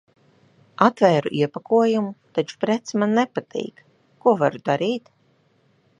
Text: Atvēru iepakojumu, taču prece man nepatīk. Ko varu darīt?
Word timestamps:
Atvēru 0.85 1.31
iepakojumu, 1.41 2.09
taču 2.39 2.57
prece 2.65 3.03
man 3.03 3.15
nepatīk. 3.19 3.85
Ko 4.25 4.35
varu 4.41 4.67
darīt? 4.71 5.17